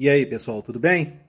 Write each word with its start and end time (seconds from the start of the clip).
E 0.00 0.08
aí, 0.08 0.24
pessoal, 0.24 0.62
tudo 0.62 0.80
bem? 0.80 1.20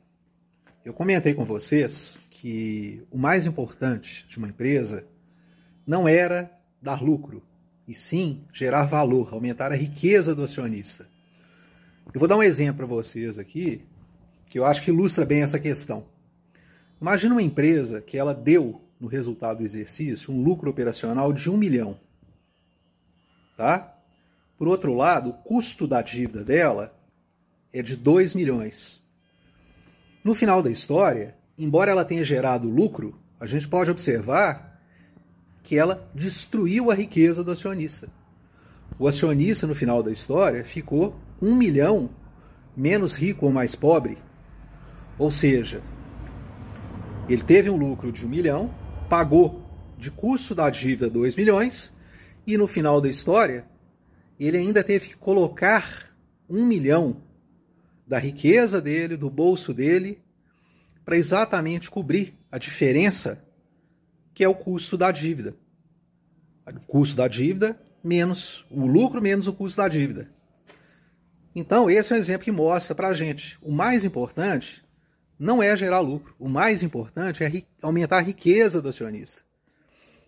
Eu 0.86 0.94
comentei 0.94 1.34
com 1.34 1.44
vocês 1.44 2.18
que 2.30 3.04
o 3.12 3.18
mais 3.18 3.46
importante 3.46 4.26
de 4.30 4.38
uma 4.38 4.48
empresa 4.48 5.06
não 5.86 6.08
era 6.08 6.50
dar 6.82 7.04
lucro, 7.04 7.44
e 7.86 7.94
sim 7.94 8.46
gerar 8.54 8.86
valor, 8.86 9.34
aumentar 9.34 9.74
a 9.74 9.76
riqueza 9.76 10.34
do 10.34 10.42
acionista. 10.42 11.06
Eu 12.14 12.20
vou 12.22 12.30
dar 12.30 12.38
um 12.38 12.44
exemplo 12.44 12.78
para 12.78 12.86
vocês 12.86 13.38
aqui, 13.38 13.84
que 14.50 14.58
eu 14.58 14.66
acho 14.66 14.82
que 14.84 14.90
ilustra 14.90 15.26
bem 15.26 15.42
essa 15.42 15.60
questão. 15.60 16.06
Imagina 17.02 17.36
uma 17.36 17.44
empresa 17.44 18.00
que 18.00 18.18
ela 18.18 18.34
deu 18.34 18.82
no 18.98 19.10
resultado 19.10 19.58
do 19.58 19.64
exercício 19.66 20.34
um 20.34 20.42
lucro 20.42 20.70
operacional 20.70 21.34
de 21.34 21.50
um 21.50 21.58
milhão. 21.58 22.00
Tá? 23.58 23.98
Por 24.58 24.70
outro 24.70 24.94
lado, 24.94 25.32
o 25.32 25.34
custo 25.34 25.86
da 25.86 26.02
dívida 26.02 26.42
dela 26.42 27.01
é 27.74 27.82
de 27.82 27.96
2 27.96 28.34
milhões. 28.34 29.02
No 30.24 30.36
final 30.36 30.62
da 30.62 30.70
história, 30.70 31.36
embora 31.58 31.92
ela 31.92 32.06
tenha 32.06 32.24
gerado 32.24 32.70
lucro, 32.70 33.20
a 33.40 33.48
gente 33.48 33.68
pode 33.68 33.90
observar 33.90 34.80
que 35.64 35.78
ela 35.78 36.10
destruiu 36.14 36.92
a 36.92 36.96
riqueza 36.96 37.44
do 37.44 37.52
acionista. 37.52 38.10
O 39.00 39.08
acionista, 39.08 39.66
no 39.66 39.74
final 39.74 40.04
da 40.04 40.12
história, 40.12 40.64
ficou 40.64 41.16
um 41.42 41.56
milhão 41.56 42.10
menos 42.76 43.16
rico 43.16 43.46
ou 43.46 43.52
mais 43.52 43.76
pobre. 43.76 44.18
Ou 45.18 45.32
seja, 45.32 45.82
ele 47.28 47.44
teve 47.44 47.70
um 47.70 47.78
lucro 47.78 48.12
de 48.12 48.26
um 48.26 48.30
milhão, 48.30 48.74
pagou 49.10 49.64
de 49.98 50.12
custo 50.12 50.54
da 50.54 50.70
dívida 50.70 51.10
2 51.10 51.36
milhões, 51.36 51.94
e 52.46 52.58
no 52.58 52.68
final 52.68 53.00
da 53.00 53.08
história, 53.08 53.66
ele 54.40 54.58
ainda 54.58 54.84
teve 54.84 55.10
que 55.10 55.18
colocar 55.18 56.12
um 56.50 56.66
milhão 56.66 57.18
da 58.08 58.18
riqueza 58.20 58.82
dele, 58.82 59.16
do 59.16 59.30
bolso 59.30 59.74
dele, 59.74 60.22
para 61.06 61.18
exatamente 61.18 61.90
cobrir 61.90 62.38
a 62.52 62.58
diferença 62.58 63.44
que 64.34 64.44
é 64.44 64.48
o 64.48 64.56
custo 64.56 64.98
da 64.98 65.12
dívida. 65.12 65.56
O 66.68 66.86
custo 66.86 67.18
da 67.18 67.28
dívida 67.28 67.80
menos 68.04 68.66
o 68.70 68.86
lucro 68.88 69.22
menos 69.22 69.48
o 69.48 69.54
custo 69.54 69.78
da 69.78 69.88
dívida. 69.88 70.30
Então, 71.56 71.90
esse 71.90 72.14
é 72.14 72.16
um 72.16 72.20
exemplo 72.20 72.46
que 72.46 72.52
mostra 72.52 72.96
para 72.96 73.10
a 73.10 73.14
gente. 73.14 73.60
O 73.62 73.72
mais 73.72 74.06
importante 74.06 74.84
não 75.38 75.62
é 75.62 75.76
gerar 75.76 76.00
lucro. 76.00 76.34
O 76.40 76.48
mais 76.48 76.82
importante 76.82 77.44
é 77.44 77.52
aumentar 77.82 78.18
a 78.18 78.22
riqueza 78.22 78.82
do 78.82 78.90
acionista. 78.90 79.42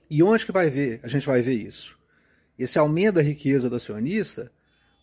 E 0.10 0.22
onde 0.22 0.46
que 0.46 0.52
vai 0.52 0.70
ver? 0.70 1.00
A 1.02 1.08
gente 1.08 1.26
vai 1.26 1.42
ver 1.42 1.54
isso. 1.54 1.98
Esse 2.60 2.78
aumento 2.78 3.16
da 3.16 3.22
riqueza 3.22 3.70
do 3.70 3.76
acionista 3.76 4.52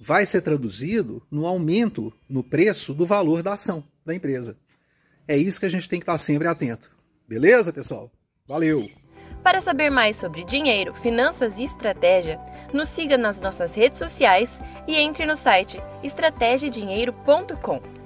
vai 0.01 0.25
ser 0.25 0.41
traduzido 0.41 1.23
no 1.31 1.47
aumento 1.47 2.11
no 2.27 2.43
preço 2.43 2.95
do 2.95 3.05
valor 3.05 3.43
da 3.43 3.53
ação 3.53 3.85
da 4.05 4.15
empresa. 4.15 4.57
É 5.29 5.37
isso 5.37 5.61
que 5.61 5.67
a 5.67 5.71
gente 5.71 5.89
tem 5.89 6.01
que 6.01 6.05
estar 6.05 6.17
sempre 6.17 6.49
atento. 6.49 6.91
Beleza, 7.29 7.73
pessoal? 7.73 8.11
Valeu! 8.49 8.89
Para 9.43 9.61
saber 9.61 9.91
mais 9.91 10.17
sobre 10.17 10.45
dinheiro, 10.45 10.95
finanças 10.95 11.59
e 11.59 11.65
estratégia, 11.65 12.41
nos 12.73 12.89
siga 12.89 13.17
nas 13.17 13.39
nossas 13.39 13.75
redes 13.75 13.99
sociais 13.99 14.61
e 14.89 14.97
entre 14.97 15.25
no 15.25 15.37
site 15.37 15.79
estrategiadinheiro.com. 16.03 18.00